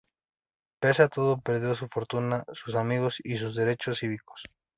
Pese 0.81 1.03
a 1.03 1.09
todo, 1.09 1.39
perdió 1.41 1.75
su 1.75 1.87
fortuna, 1.87 2.43
sus 2.53 2.73
amigos 2.73 3.17
y 3.23 3.37
sus 3.37 3.53
derechos 3.53 3.99
cívicos. 3.99 4.41